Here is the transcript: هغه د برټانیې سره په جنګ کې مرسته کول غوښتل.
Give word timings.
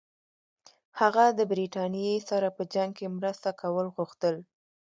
هغه 0.99 1.25
د 1.37 1.39
برټانیې 1.49 2.15
سره 2.29 2.47
په 2.57 2.63
جنګ 2.73 2.91
کې 2.97 3.15
مرسته 3.17 3.49
کول 3.61 3.87
غوښتل. 3.95 4.35